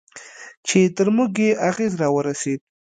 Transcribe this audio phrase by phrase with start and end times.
[0.67, 2.59] چې تر موږ یې اغېز راورسېد.